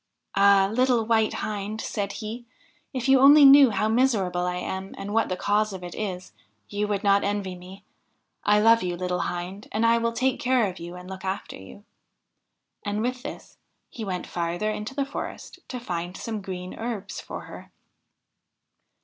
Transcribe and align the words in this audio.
'Ah! 0.33 0.67
little 0.73 1.05
White 1.05 1.31
Hind,' 1.45 1.79
said 1.79 2.13
he, 2.13 2.47
'if 2.91 3.07
you 3.07 3.19
only 3.19 3.45
knew 3.45 3.69
how 3.69 3.87
miser 3.87 4.25
able 4.25 4.47
I 4.47 4.55
am, 4.55 4.95
and 4.97 5.13
what 5.13 5.29
the 5.29 5.37
cause 5.37 5.73
of 5.73 5.83
it 5.83 5.93
is, 5.93 6.33
you 6.69 6.87
would 6.87 7.03
not 7.03 7.23
envy 7.23 7.53
me! 7.55 7.85
I 8.43 8.59
love 8.61 8.81
you, 8.81 8.97
little 8.97 9.19
Hind, 9.19 9.67
and 9.71 9.85
I 9.85 9.99
will 9.99 10.11
take 10.13 10.39
care 10.39 10.67
of 10.67 10.79
you 10.79 10.95
and 10.95 11.07
look 11.07 11.23
after 11.23 11.55
you.' 11.55 11.83
And 12.83 13.03
with 13.03 13.21
this 13.21 13.57
he 13.91 14.03
went 14.03 14.25
farther 14.25 14.71
into 14.71 14.95
the 14.95 15.05
forest 15.05 15.59
to 15.67 15.79
find 15.79 16.17
some 16.17 16.41
green 16.41 16.73
herbs 16.73 17.21
for 17.21 17.41
her. 17.41 17.71